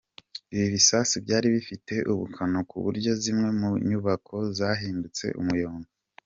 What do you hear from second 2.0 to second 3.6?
ubukana ku buryo zimwe